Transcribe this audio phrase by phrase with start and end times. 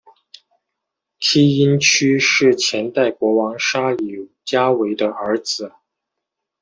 [1.19, 5.73] 梯因屈是前代国王沙里伽维的儿子。